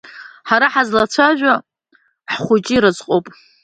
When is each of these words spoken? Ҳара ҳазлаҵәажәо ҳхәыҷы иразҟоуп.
Ҳара 0.49 0.67
ҳазлаҵәажәо 0.73 1.53
ҳхәыҷы 2.33 2.73
иразҟоуп. 2.75 3.25